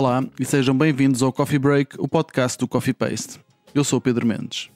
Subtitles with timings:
[0.00, 3.40] Olá e sejam bem-vindos ao Coffee Break, o podcast do Coffee Paste.
[3.74, 4.70] Eu sou o Pedro Mendes.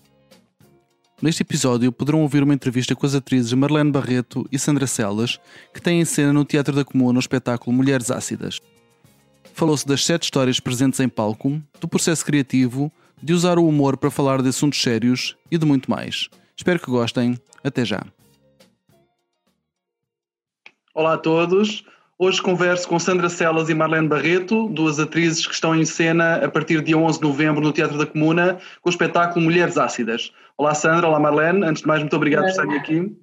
[1.23, 5.39] Neste episódio poderão ouvir uma entrevista com as atrizes Marlene Barreto e Sandra Celas,
[5.73, 8.59] que têm cena no Teatro da Comuna no espetáculo Mulheres Ácidas.
[9.55, 12.91] Falou-se das sete histórias presentes em palco, do processo criativo,
[13.23, 16.29] de usar o humor para falar de assuntos sérios e de muito mais.
[16.57, 17.39] Espero que gostem.
[17.63, 18.05] Até já.
[20.93, 21.85] Olá a todos.
[22.25, 26.49] Hoje converso com Sandra Celas e Marlene Barreto, duas atrizes que estão em cena a
[26.49, 30.33] partir de dia 11 de novembro no Teatro da Comuna, com o espetáculo Mulheres Ácidas.
[30.57, 32.53] Olá Sandra, olá Marlene, antes de mais muito obrigado olá.
[32.53, 33.17] por estarem aqui.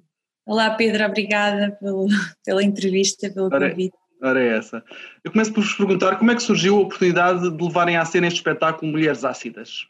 [0.44, 2.08] Olá Pedro, obrigada pelo,
[2.44, 3.96] pela entrevista, pelo ora, convite.
[4.22, 4.84] Ora é essa.
[5.24, 8.26] Eu começo por vos perguntar como é que surgiu a oportunidade de levarem à cena
[8.26, 9.86] este espetáculo Mulheres Ácidas?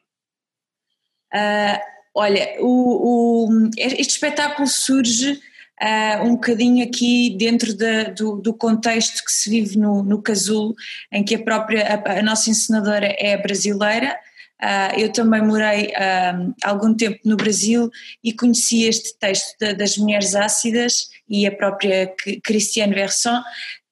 [1.34, 1.80] Uh,
[2.14, 5.49] olha, o, o, este espetáculo surge
[5.82, 10.74] uh, um bocadinho aqui dentro do, do, contexto que se vive no, no Casulo,
[11.10, 14.16] em que a própria, a, a nossa encenadora é brasileira,
[14.62, 17.90] Uh, eu também morei uh, algum tempo no Brasil
[18.22, 22.12] e conheci este texto de, das mulheres ácidas e a própria
[22.44, 23.40] Christiane Verson,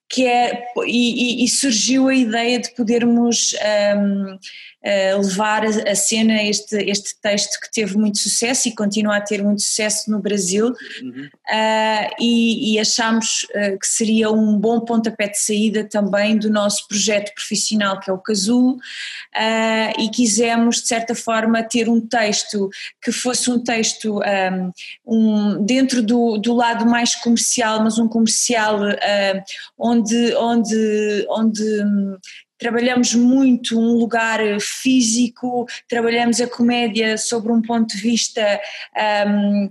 [0.07, 3.55] que é, e, e, surgiu a ideia de podermos
[3.97, 4.37] um,
[4.83, 9.21] uh, levar a, a, cena este, este texto que teve muito sucesso e continua a
[9.21, 10.67] ter muito sucesso no Brasil
[11.01, 11.25] uhum.
[11.25, 16.87] uh, e, e achámos uh, que seria um bom pontapé de saída também do nosso
[16.87, 18.77] projeto profissional que é o Casulo
[19.97, 22.69] e quisemos de certa forma ter um texto
[23.01, 24.71] que fosse um texto um,
[25.05, 28.79] um, dentro do, do lado mais comercial, mas um comercial
[29.77, 31.83] onde, onde, onde
[32.59, 38.59] trabalhamos muito um lugar físico, trabalhamos a comédia sobre um ponto de vista
[39.27, 39.69] um,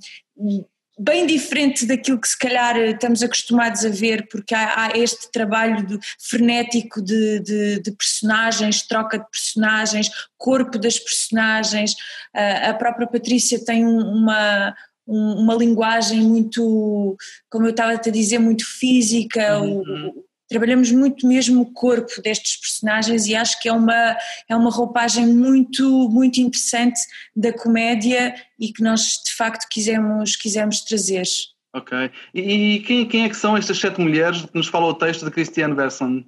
[0.98, 5.86] bem diferente daquilo que se calhar estamos acostumados a ver, porque há, há este trabalho
[5.86, 11.94] de, frenético de, de, de, personagens, troca de personagens, corpo das personagens.
[12.34, 14.74] A própria Patrícia tem um, uma,
[15.06, 17.16] uma linguagem muito,
[17.48, 19.60] como eu estava a te dizer, muito física.
[19.60, 20.08] Uhum.
[20.16, 24.16] O, trabalhamos muito mesmo o corpo destes personagens e acho que é uma,
[24.48, 27.00] é uma roupagem muito, muito interessante
[27.36, 31.26] da comédia e que nós de facto quisemos, quisemos trazer.
[31.74, 32.10] Ok.
[32.34, 35.30] E, quem, quem é que são estas sete mulheres que nos fala o texto de
[35.30, 36.24] Christiane Verson?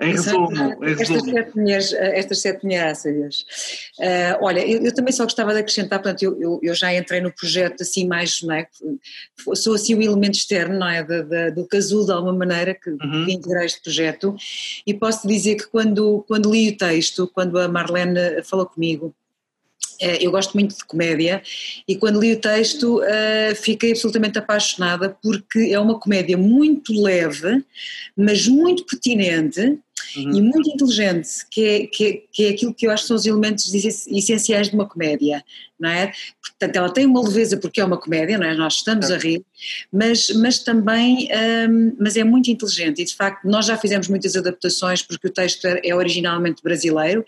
[0.00, 0.50] Em resumo,
[0.84, 1.22] em estas.
[1.22, 6.22] Sete mulheres, eh, estas sete uh, olha, eu, eu, também só gostava de acrescentar, portanto,
[6.22, 8.66] eu, eu, eu, já entrei no projeto assim mais, não é,
[9.54, 12.90] sou assim o elemento externo, não é, de, de, do casulo de alguma maneira que,
[12.90, 13.24] uhum.
[13.24, 14.34] que integrei este projeto
[14.84, 19.23] e posso dizer que quando, quando li o texto, quando a Marlene falou comigo, eh,
[20.00, 21.42] eu gosto muito de comédia
[21.86, 27.64] e quando li o texto uh, fiquei absolutamente apaixonada porque é uma comédia muito leve,
[28.16, 29.78] mas muito pertinente
[30.16, 30.36] uhum.
[30.36, 33.16] e muito inteligente, que é, que, é, que é aquilo que eu acho que são
[33.16, 35.44] os elementos essenciais de uma comédia,
[35.78, 36.12] não é?
[36.40, 38.54] Portanto, ela tem uma leveza porque é uma comédia, não é?
[38.54, 39.44] Nós estamos a rir,
[39.92, 41.28] mas, mas também,
[41.68, 45.30] um, mas é muito inteligente e de facto nós já fizemos muitas adaptações porque o
[45.30, 47.24] texto é, originalmente brasileiro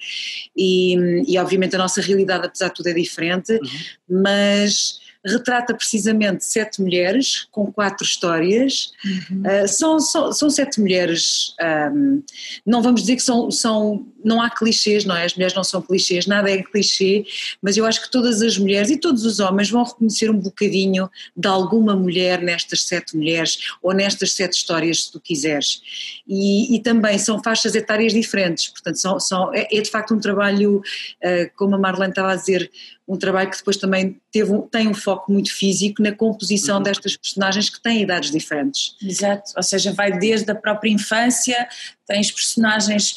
[0.57, 0.95] e,
[1.27, 4.23] e obviamente a nossa realidade apesar de tudo é diferente, uhum.
[4.23, 8.93] mas retrata precisamente sete mulheres com quatro histórias.
[9.05, 9.43] Uhum.
[9.43, 11.55] Uh, são, são, são, sete mulheres,
[11.93, 12.23] um,
[12.65, 15.25] não vamos dizer que são, são, não há clichês, não é?
[15.25, 17.25] As mulheres não são clichês, nada é clichê,
[17.61, 21.11] mas eu acho que todas as mulheres e todos os homens vão reconhecer um bocadinho
[21.37, 25.83] de alguma mulher nestas sete mulheres ou nestas sete histórias, se tu quiseres.
[26.27, 30.21] E, e também são faixas etárias diferentes, portanto, são, são, é, é de facto um
[30.21, 32.71] trabalho, uh, como a Marlene estava a dizer,
[33.09, 36.83] um trabalho que depois também teve, tem um foco muito físico na composição uhum.
[36.83, 38.97] destas personagens que têm idades diferentes.
[39.01, 41.69] Exato, ou seja, vai desde a própria infância,
[42.07, 43.17] tens personagens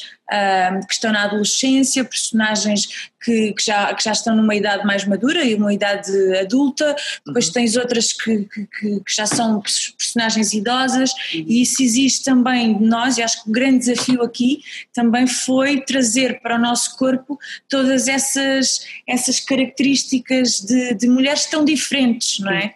[0.86, 5.44] que estão na adolescência, personagens que, que, já, que já estão numa idade mais madura
[5.44, 6.96] e uma idade adulta,
[7.26, 7.52] depois uhum.
[7.52, 9.62] tens outras que, que, que, já são
[9.98, 11.44] personagens idosas uhum.
[11.46, 14.62] e isso existe também de nós e acho que o grande desafio aqui
[14.92, 17.38] também foi trazer para o nosso corpo
[17.68, 22.74] todas essas, essas características de, de mulheres tão diferentes, não é?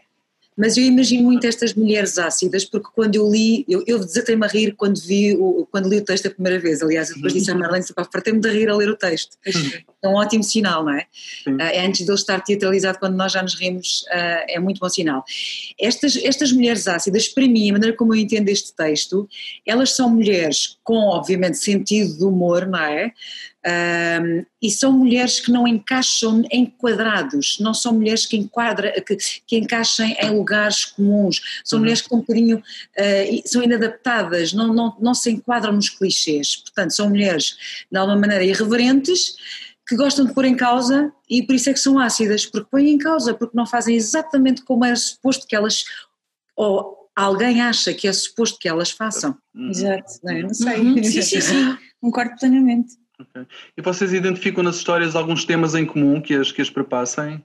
[0.56, 4.48] Mas eu imagino muito estas mulheres ácidas, porque quando eu li, eu, eu desatei-me a
[4.48, 7.50] rir quando, vi o, quando li o texto a primeira vez, aliás, eu depois disse
[7.50, 9.36] à Marlene, fartei-me de rir a ler o texto.
[10.06, 11.06] É um ótimo sinal, não é?
[11.46, 14.88] Uh, antes de ele estar teatralizado, quando nós já nos rimos, uh, é muito bom
[14.88, 15.24] sinal.
[15.80, 19.28] Estas, estas mulheres ácidas, para mim, a maneira como eu entendo este texto,
[19.66, 23.12] elas são mulheres com, obviamente, sentido de humor, não é?
[23.66, 29.16] Um, e são mulheres que não encaixam em quadrados, não são mulheres que, enquadra, que,
[29.46, 31.84] que encaixem em lugares comuns, são uhum.
[31.84, 36.90] mulheres que um bocadinho uh, são inadaptadas, não, não, não se enquadram nos clichês, portanto
[36.90, 37.56] são mulheres
[37.90, 39.34] de alguma maneira irreverentes,
[39.86, 42.90] que gostam de pôr em causa e por isso é que são ácidas, porque põem
[42.90, 45.84] em causa, porque não fazem exatamente como é suposto que elas,
[46.56, 49.36] ou alguém acha que é suposto que elas façam.
[49.54, 49.70] Uhum.
[49.70, 50.42] Exato, não, é?
[50.42, 50.80] não sei.
[50.80, 51.04] Uhum.
[51.04, 52.94] Sim, sim, sim, concordo plenamente.
[53.20, 53.46] Okay.
[53.76, 57.44] E vocês identificam nas histórias alguns temas em comum que as, que as prepassem?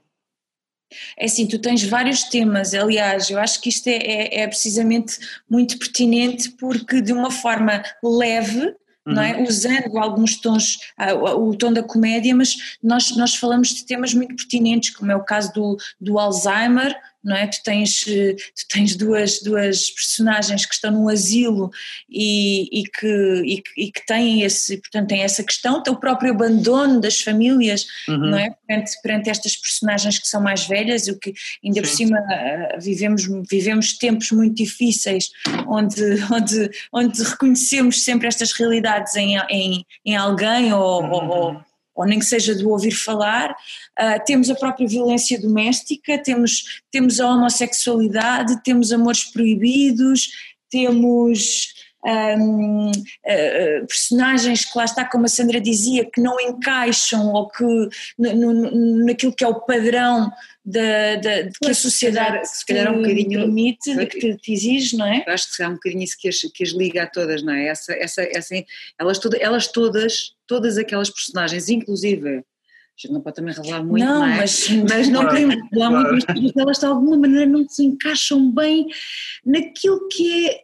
[1.16, 5.18] É assim, tu tens vários temas, aliás, eu acho que isto é, é, é precisamente
[5.48, 8.74] muito pertinente porque de uma forma leve,
[9.10, 9.16] Uhum.
[9.16, 9.36] não é?
[9.36, 9.44] Uhum.
[9.44, 14.34] Usando alguns tons, uh, o tom da comédia, mas nós, nós falamos de temas muito
[14.36, 17.46] pertinentes, como é o caso do, do Alzheimer, não é?
[17.46, 21.70] Tu tens, eh, tu tens duas, duas personagens que estão num asilo
[22.08, 27.00] e, e, que, e, e, que têm esse, portanto, têm essa questão, o próprio abandono
[27.00, 28.30] das famílias, uhum.
[28.30, 28.54] não é?
[28.66, 31.34] Perante, perante estas personagens que são mais velhas, o que
[31.64, 31.82] ainda Sim.
[31.82, 35.30] por cima eh, vivemos, vivemos tempos muito difíceis
[35.66, 36.02] onde,
[36.32, 41.28] onde, onde reconhecemos sempre estas realidades em, em, em alguém ou, uhum.
[41.28, 41.69] ou
[42.00, 47.20] ou nem que seja do ouvir falar, uh, temos a própria violência doméstica, temos, temos
[47.20, 50.30] a homossexualidade, temos amores proibidos,
[50.70, 51.74] temos
[52.04, 57.48] um, uh, uh, personagens que lá está, como a Sandra dizia, que não encaixam ou
[57.48, 57.64] que
[58.18, 60.30] no, no, naquilo que é o padrão
[60.64, 64.36] da, da, de que a sociedade se calhar, se calhar um bocadinho, permite, de que
[64.36, 65.24] te exige, não é?
[65.26, 67.66] Acho que é um bocadinho isso que as, que as liga a todas, não é?
[67.66, 68.54] Essa, essa, essa,
[68.98, 72.42] elas, toda, elas todas, todas aquelas personagens, inclusive
[73.00, 74.36] a gente não pode também revelar muito, não, é?
[74.36, 78.88] mas, mas não podemos revelar muito, mas elas de alguma maneira não se encaixam bem
[79.44, 80.60] naquilo que é eh,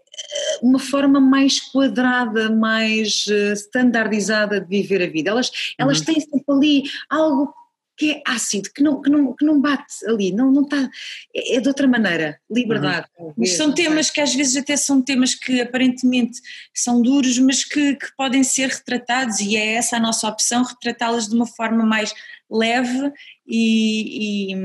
[0.62, 5.30] uma forma mais quadrada, mais eh, standardizada de viver a vida.
[5.30, 6.04] Elas, elas uhum.
[6.04, 7.54] têm sempre ali algo
[7.96, 10.88] que é ácido, que não, que não, que não bate ali, não, não está,
[11.34, 13.06] é, é de outra maneira, liberdade.
[13.18, 13.32] Uhum.
[13.36, 16.40] Mas são temas que às vezes até são temas que aparentemente
[16.74, 21.28] são duros, mas que, que podem ser retratados e é essa a nossa opção, retratá-las
[21.28, 22.12] de uma forma mais
[22.50, 23.12] leve
[23.46, 24.56] e, e,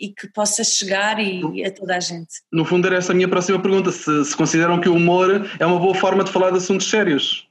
[0.00, 2.42] e, que possa chegar e, a toda a gente.
[2.52, 5.66] No fundo era essa a minha próxima pergunta, se, se consideram que o humor é
[5.66, 7.48] uma boa forma de falar de assuntos sérios.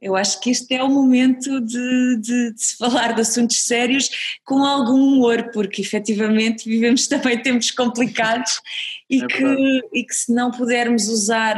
[0.00, 4.08] Eu acho que este é o momento de, de, de, se falar de assuntos sérios
[4.44, 8.60] com algum humor, porque efetivamente vivemos também tempos complicados
[9.08, 11.56] e, é que, e que se não pudermos usar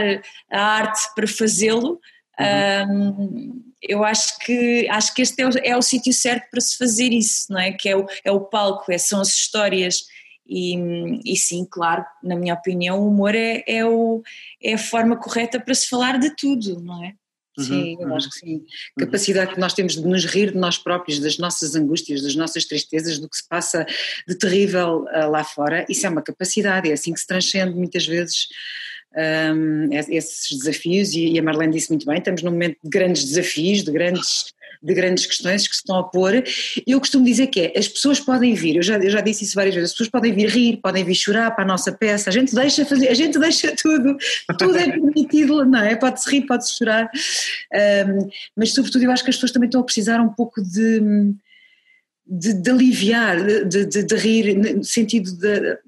[0.50, 2.00] a arte para fazê-lo,
[2.38, 3.20] uhum.
[3.20, 6.76] um, eu acho que, acho que este é o, é o sítio certo para se
[6.76, 7.72] fazer isso, não é?
[7.72, 10.04] Que é o, é o palco, é, são as histórias.
[10.46, 10.76] E,
[11.24, 14.22] e sim, claro, na minha opinião, o humor é, é, o,
[14.62, 17.14] é a forma correta para se falar de tudo, não é?
[17.58, 18.16] Uhum, sim, eu uhum.
[18.16, 18.54] acho que sim.
[18.54, 18.66] Uhum.
[18.98, 22.64] Capacidade que nós temos de nos rir de nós próprios, das nossas angústias, das nossas
[22.64, 23.86] tristezas, do que se passa
[24.26, 28.06] de terrível uh, lá fora, isso é uma capacidade, é assim que se transcende muitas
[28.06, 28.48] vezes
[29.16, 33.82] um, esses desafios, e a Marlene disse muito bem, estamos num momento de grandes desafios,
[33.82, 36.42] de grandes de grandes questões que se estão a pôr.
[36.86, 39.54] Eu costumo dizer que é, as pessoas podem vir, eu já, eu já disse isso
[39.54, 42.32] várias vezes, as pessoas podem vir rir, podem vir chorar para a nossa peça, a
[42.32, 44.16] gente deixa fazer, a gente deixa tudo,
[44.58, 45.94] tudo é permitido, não é?
[45.94, 47.08] Pode-se rir, pode-se chorar,
[48.08, 51.00] um, mas sobretudo eu acho que as pessoas também estão a precisar um pouco de,
[52.26, 55.78] de, de aliviar, de, de, de, rir, no sentido de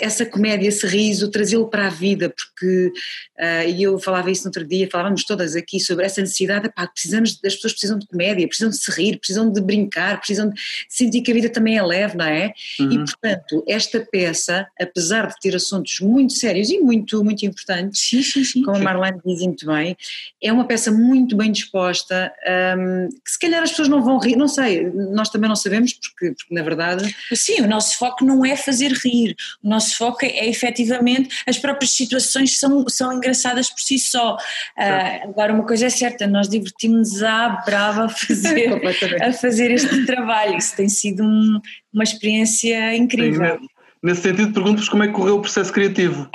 [0.00, 2.92] essa comédia, esse riso, trazê-lo para a vida, porque,
[3.38, 7.38] uh, e eu falava isso no outro dia, falávamos todas aqui sobre essa necessidade, precisamos,
[7.44, 11.22] as pessoas precisam de comédia, precisam de se rir, precisam de brincar, precisam de sentir
[11.22, 12.52] que a vida também é leve, não é?
[12.78, 12.92] Uhum.
[12.92, 18.22] E portanto, esta peça, apesar de ter assuntos muito sérios e muito, muito importantes, sim,
[18.22, 18.62] sim, sim.
[18.62, 19.96] como a Marlene diz muito bem,
[20.42, 22.32] é uma peça muito bem disposta,
[22.78, 25.92] um, que se calhar as pessoas não vão rir, não sei, nós também não sabemos,
[25.94, 27.14] porque, porque na verdade...
[27.32, 31.92] Sim, o nosso foco não é fazer rir, nosso foco é, é efetivamente as próprias
[31.92, 34.34] situações são, são engraçadas por si só.
[34.34, 38.70] Uh, agora, uma coisa é certa, nós divertimos-nos à brava a fazer,
[39.22, 40.56] a fazer este trabalho.
[40.56, 41.60] Isso tem sido um,
[41.92, 43.58] uma experiência incrível.
[43.58, 43.66] Sim,
[44.02, 46.30] nesse sentido, pergunto-vos como é que correu o processo criativo.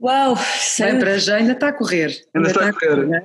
[0.00, 0.36] Uau!
[0.78, 2.08] Bem, para já ainda está a correr.
[2.34, 3.06] Ainda, ainda está, a correr.
[3.06, 3.24] correr.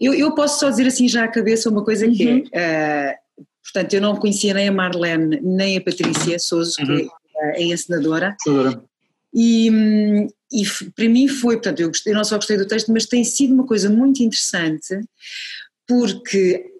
[0.00, 2.44] Eu, eu posso só dizer assim já à cabeça uma coisa que uhum.
[2.52, 7.08] é, uh, portanto, eu não conhecia nem a Marlene nem a Patrícia Souza, uhum.
[7.54, 8.36] Que é encenadora.
[9.34, 9.70] E,
[10.52, 10.64] e
[10.94, 13.54] para mim foi, portanto, eu, gostei, eu não só gostei do texto, mas tem sido
[13.54, 15.00] uma coisa muito interessante,
[15.86, 16.72] porque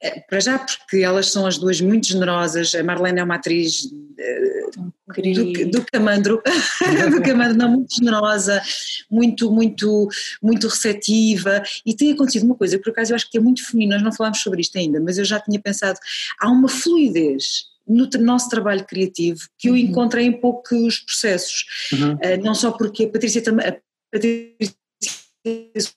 [0.00, 2.72] É, para já, porque elas são as duas muito generosas.
[2.76, 6.40] A Marlene é uma atriz do, do Camandro,
[7.10, 8.62] do Camandro, não, muito generosa,
[9.10, 10.08] muito, muito,
[10.40, 11.60] muito receptiva.
[11.84, 14.12] E tem acontecido uma coisa, por acaso eu acho que é muito feminino, nós não
[14.12, 15.98] falámos sobre isto ainda, mas eu já tinha pensado,
[16.38, 19.78] há uma fluidez no nosso trabalho criativo que eu uhum.
[19.78, 21.64] encontrei em poucos processos.
[21.92, 22.14] Uhum.
[22.14, 23.66] Uh, não só porque a Patrícia também.
[23.66, 23.76] A
[24.12, 24.74] Patrícia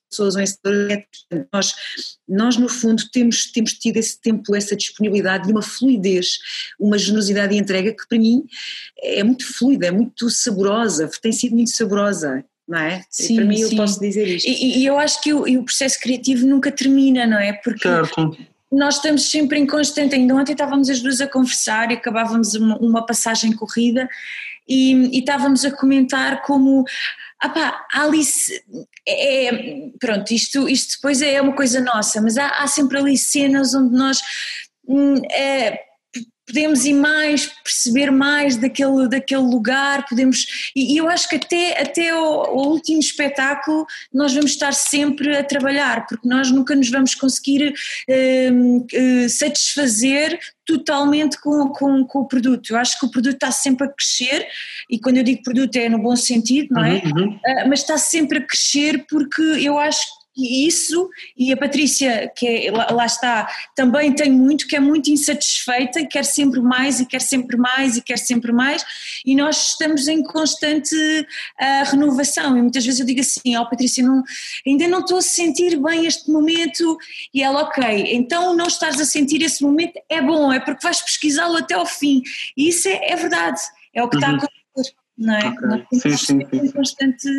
[0.09, 0.35] pessoas
[1.53, 1.75] nós,
[2.27, 6.37] nós no fundo temos, temos tido esse tempo, essa disponibilidade e uma fluidez,
[6.77, 8.43] uma generosidade e entrega que para mim
[9.01, 12.43] é muito fluida, é muito saborosa, tem sido muito saborosa.
[12.67, 13.01] Não é?
[13.09, 13.63] Sim, para mim sim.
[13.63, 14.45] eu posso dizer isto.
[14.45, 17.53] E, e eu acho que o, o, processo criativo nunca termina, não é?
[17.53, 18.35] Porque certo
[18.71, 22.77] nós estamos sempre em constante, ainda ontem estávamos as duas a conversar e acabávamos uma,
[22.77, 24.09] uma passagem corrida
[24.67, 26.83] e, e, estávamos a comentar como
[27.39, 28.51] ah pá, Alice,
[29.07, 33.17] é, é, pronto, isto, isto depois é uma coisa nossa, mas há, há sempre ali
[33.17, 34.19] cenas onde nós
[34.87, 35.86] hum, é,
[36.47, 41.81] podemos ir mais, perceber mais daquele, daquele lugar, podemos, e, e eu acho que até,
[41.81, 47.13] até o, último espetáculo nós vamos estar sempre a trabalhar, porque nós nunca nos vamos
[47.13, 47.73] conseguir
[48.09, 52.71] uh, satisfazer totalmente com, com, com, o produto.
[52.71, 54.47] Eu acho que o produto está sempre a crescer,
[54.89, 57.01] e quando eu digo produto é no bom sentido, não é?
[57.05, 57.33] Uhum, uhum.
[57.33, 62.71] Uh, mas está sempre a crescer porque eu acho isso, e a Patrícia, que é,
[62.71, 67.21] lá, lá, está, também tem muito, que é muito insatisfeita, quer sempre mais e quer
[67.21, 68.85] sempre mais e quer sempre mais,
[69.25, 72.55] e nós estamos em constante uh, renovação.
[72.57, 74.23] E muitas vezes eu digo assim: Ó oh, Patrícia, não,
[74.65, 76.97] ainda não estou a sentir bem este momento,
[77.33, 81.01] e ela, ok, então não estás a sentir esse momento, é bom, é porque vais
[81.01, 82.21] pesquisá-lo até ao fim.
[82.55, 83.59] E isso é, é verdade,
[83.93, 84.21] é o que uhum.
[84.21, 85.47] está a acontecer, não é?
[85.47, 85.67] Okay.
[85.67, 86.71] Nós temos sim, sim, sim.
[86.71, 87.29] constante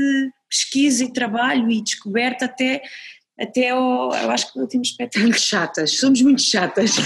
[0.49, 2.83] pesquisa e trabalho e descoberta até
[3.39, 5.27] até o, eu acho que o último espetáculo.
[5.27, 6.97] Muito chatas, somos muito chatas.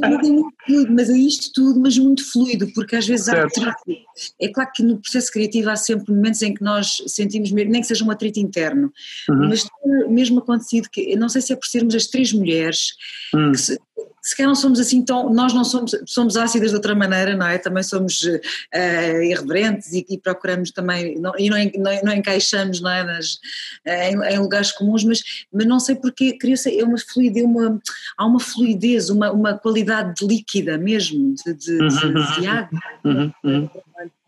[0.00, 3.64] não, é muito fluido, mas é isto tudo, mas muito fluido, porque às vezes certo.
[3.64, 4.06] há atrito.
[4.40, 7.86] É claro que no processo criativo há sempre momentos em que nós sentimos, nem que
[7.86, 8.92] seja um atrito interno,
[9.28, 9.48] uhum.
[9.48, 9.66] mas
[10.08, 12.92] mesmo acontecido que, não sei se é por sermos as três mulheres,
[13.34, 13.50] uhum.
[13.50, 13.78] que se,
[14.22, 17.46] se calhar não somos assim tão, nós não somos, somos ácidas de outra maneira, não
[17.46, 17.58] é?
[17.58, 22.90] Também somos uh, irreverentes e, e, procuramos também, não, e não, não, não, encaixamos não
[22.90, 23.04] é?
[23.04, 23.38] Nas,
[23.86, 25.22] em, em, lugares comuns, mas,
[25.52, 27.80] mas não sei porque criança é uma fluidez, uma,
[28.18, 32.50] há uma fluidez, uma, uma qualidade líquida mesmo, de, de, uhum, de, de uhum.
[32.50, 32.80] água.
[33.04, 33.70] Uhum, uhum.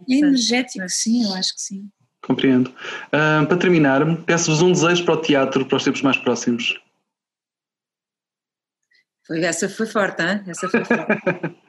[0.09, 1.89] É energético, sim, eu acho que sim.
[2.23, 2.69] Compreendo.
[3.07, 6.79] Uh, para terminar, peço-vos um desejo para o teatro para os tempos mais próximos.
[9.29, 10.43] Foi, essa foi forte, hein?
[10.49, 11.07] essa foi forte.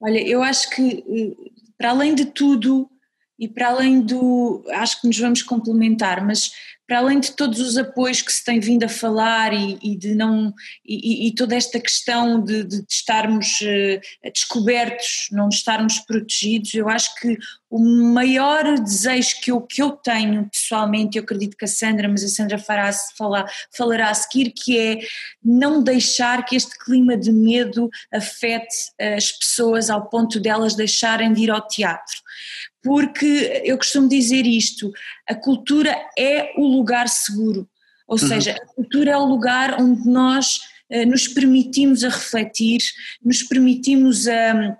[0.00, 2.88] Olha, eu acho que eh, para além de tudo
[3.38, 4.62] e para além do.
[4.70, 6.52] Acho que nos vamos complementar, mas
[6.88, 10.14] para além de todos os apoios que se tem vindo a falar e, e de
[10.14, 16.88] não e, e, toda esta questão de, de estarmos uh, descobertos, não estarmos protegidos, eu
[16.88, 17.36] acho que
[17.70, 22.24] o maior desejo que eu, que eu tenho pessoalmente, eu acredito que a Sandra, mas
[22.24, 24.98] a Sandra fará, falar, falará a seguir, que é
[25.44, 31.42] não deixar que este clima de medo afete as pessoas ao ponto delas deixarem de
[31.42, 32.16] ir ao teatro.
[32.82, 34.90] Porque eu costumo dizer isto:
[35.28, 37.68] a cultura é o lugar seguro,
[38.06, 38.28] ou uhum.
[38.28, 42.80] seja, a cultura é o lugar onde nós uh, nos permitimos a refletir,
[43.22, 44.76] nos permitimos a.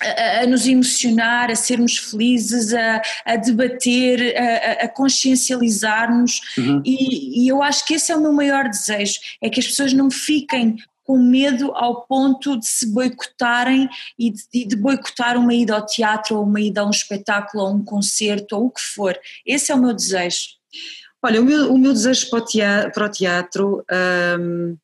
[0.00, 4.34] A, a, nos emocionar, a sermos felizes, a, a debater,
[4.80, 6.82] a, consciencializar-nos, uhum.
[6.84, 9.92] e, e, eu acho que esse é o meu maior desejo: é que as pessoas
[9.92, 15.74] não fiquem com medo ao ponto de se boicotarem e de, de, boicotar uma ida
[15.74, 19.18] ao teatro ou uma ida a um espetáculo ou um concerto ou o que for.
[19.44, 20.56] Esse é o meu desejo.
[21.24, 23.84] Olha, o meu, o meu desejo para o teatro, para o teatro
[24.40, 24.76] um,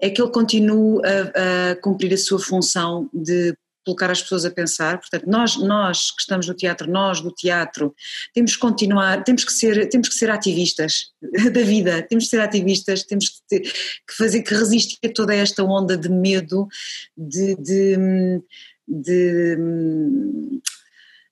[0.00, 4.50] é que ele continue a, a cumprir a sua função de colocar as pessoas a
[4.50, 4.98] pensar.
[4.98, 7.94] Portanto, nós, nós que estamos no teatro, nós do teatro,
[8.32, 11.12] temos que continuar, temos que ser, temos que ser ativistas
[11.52, 15.34] da vida, temos que ser ativistas, temos que, ter, que fazer, que resistir a toda
[15.34, 16.68] esta onda de medo,
[17.16, 18.40] de, de,
[18.86, 19.58] de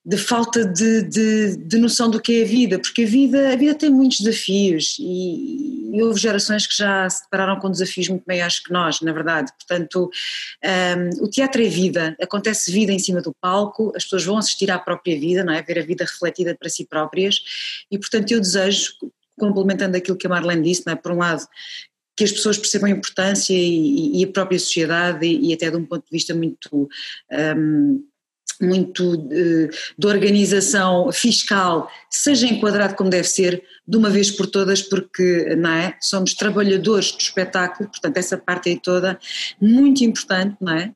[0.05, 3.55] de falta de, de, de, noção do que é a vida, porque a vida, a
[3.55, 8.23] vida tem muitos desafios e, e houve gerações que já se depararam com desafios muito
[8.27, 9.51] maiores que nós, na verdade.
[9.57, 10.09] Portanto,
[10.63, 14.69] um, o teatro é vida, acontece vida em cima do palco, as pessoas vão assistir
[14.69, 15.61] à própria vida, não é?
[15.61, 18.91] Ver a vida refletida para si próprias e, portanto, eu desejo,
[19.39, 20.95] complementando aquilo que a Marlene disse, não é?
[20.97, 21.47] Por um lado,
[22.15, 25.77] que as pessoas percebam a importância e, e a própria sociedade e, e, até de
[25.77, 26.89] um ponto de vista muito.
[27.31, 28.03] Um,
[28.61, 34.81] muito de, de, organização fiscal seja enquadrado como deve ser, de uma vez por todas,
[34.81, 35.95] porque não é?
[35.99, 39.19] somos trabalhadores do espetáculo, portanto, essa parte aí toda,
[39.59, 40.93] muito importante, não é?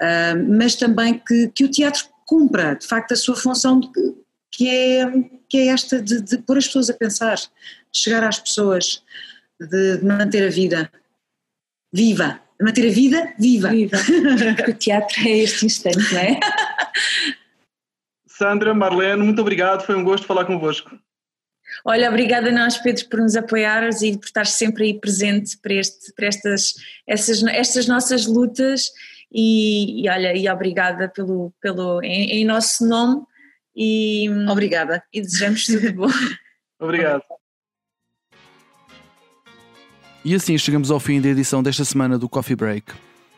[0.00, 3.88] Uh, mas também que, que o teatro cumpra, de facto, a sua função, de,
[4.50, 5.06] que, é,
[5.48, 7.48] que é esta de, de pôr as pessoas a pensar, de
[7.92, 9.02] chegar às pessoas,
[9.60, 10.90] de, de manter a vida
[11.92, 13.68] viva manter a vida viva.
[13.68, 13.98] Viva.
[14.56, 16.38] Porque o teatro é este instante, não é?
[18.26, 20.90] Sandra, Marlene, muito obrigado, foi um gosto falar convosco.
[21.84, 25.74] Olha, obrigada a nós, Pedro, por nos apoiares e por estar sempre aí presente para,
[25.74, 26.74] este, para estas,
[27.06, 28.90] essas, estas nossas lutas
[29.32, 33.22] e, e, olha, e obrigada pelo, pelo, em, em nosso nome
[33.74, 36.08] e obrigada e desejamos tudo bom.
[36.78, 37.22] Obrigado.
[40.24, 42.92] E assim chegamos ao fim da edição desta semana do Coffee Break.